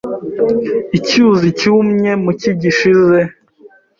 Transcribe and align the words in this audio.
Icyuzi 0.97 1.47
cyumye 1.59 2.11
mu 2.23 2.31
cyi 2.39 2.51
gishize. 2.61 3.19